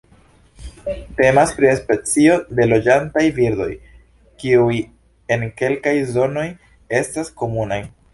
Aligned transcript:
Temas 1.17 1.51
pri 1.57 1.73
specio 1.79 2.37
de 2.59 2.65
loĝantaj 2.69 3.25
birdoj, 3.35 3.67
kiuj 4.45 4.79
en 5.37 5.45
kelkaj 5.61 5.95
zonoj 6.15 6.47
estas 7.03 7.31
komunaj. 7.43 7.79